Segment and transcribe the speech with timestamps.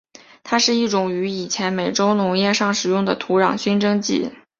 [0.43, 4.31] 它是一种于以前美洲农业上使用的土壤熏蒸剂。